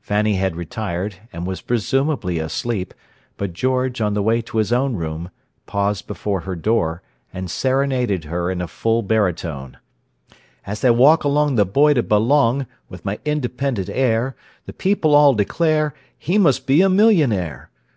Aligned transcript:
Fanny 0.00 0.34
had 0.36 0.54
retired, 0.54 1.16
and 1.32 1.44
was 1.44 1.60
presumably 1.60 2.38
asleep, 2.38 2.94
but 3.36 3.52
George, 3.52 4.00
on 4.00 4.14
the 4.14 4.22
way 4.22 4.40
to 4.40 4.58
his 4.58 4.72
own 4.72 4.94
room, 4.94 5.28
paused 5.66 6.06
before 6.06 6.42
her 6.42 6.54
door, 6.54 7.02
and 7.34 7.50
serenaded 7.50 8.22
her 8.22 8.48
in 8.48 8.60
a 8.62 8.68
full 8.68 9.02
baritone: 9.02 9.76
"As 10.64 10.84
I 10.84 10.90
walk 10.90 11.24
along 11.24 11.56
the 11.56 11.66
Boy 11.66 11.94
de 11.94 12.02
Balong 12.04 12.68
With 12.88 13.04
my 13.04 13.18
independent 13.24 13.88
air, 13.88 14.36
The 14.66 14.72
people 14.72 15.16
all 15.16 15.34
declare, 15.34 15.94
'He 16.16 16.38
must 16.38 16.64
be 16.68 16.80
a 16.80 16.88
millionaire! 16.88 17.68